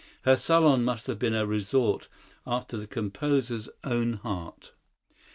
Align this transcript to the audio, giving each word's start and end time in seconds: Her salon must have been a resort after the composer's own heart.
Her 0.23 0.35
salon 0.35 0.83
must 0.83 1.05
have 1.05 1.19
been 1.19 1.35
a 1.35 1.45
resort 1.45 2.07
after 2.47 2.75
the 2.75 2.87
composer's 2.87 3.69
own 3.83 4.13
heart. 4.13 4.73